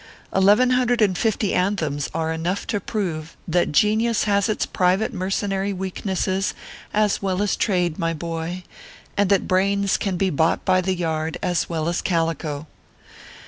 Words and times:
Eleven 0.35 0.71
hundred 0.71 0.99
and 0.99 1.15
fifty 1.15 1.53
an 1.53 1.75
56 1.75 1.75
ORPHEUS 1.75 2.05
C. 2.05 2.09
KERR 2.09 2.09
PAPERS. 2.09 2.09
thems 2.09 2.19
are 2.19 2.33
enough 2.33 2.65
to 2.65 2.79
prove 2.79 3.37
that 3.47 3.71
Genius 3.71 4.23
has 4.23 4.49
its 4.49 4.65
private 4.65 5.13
mercenary 5.13 5.73
weaknesses 5.73 6.55
as 6.91 7.21
well 7.21 7.39
as 7.43 7.55
Trade, 7.55 7.99
my 7.99 8.11
boy, 8.11 8.63
and 9.15 9.29
that 9.29 9.47
brains 9.47 9.97
can 9.97 10.17
be 10.17 10.31
bought 10.31 10.65
by 10.65 10.81
the 10.81 10.95
yard 10.95 11.37
as 11.43 11.69
well 11.69 11.87
as 11.87 12.01
cal 12.01 12.33
ico. 12.33 12.65